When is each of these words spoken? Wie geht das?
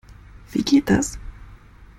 Wie 0.51 0.63
geht 0.63 0.89
das? 0.89 1.19